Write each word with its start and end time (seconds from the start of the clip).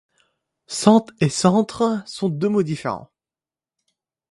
sente 0.65 1.11
et 1.19 1.29
centre 1.29 2.01
sont 2.07 2.27
deux 2.27 2.49
mots 2.49 2.63
différents 2.63 3.11